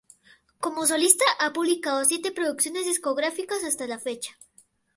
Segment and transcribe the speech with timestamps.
[0.63, 4.31] Como solista ha publicado siete producciones discográficas hasta la fecha.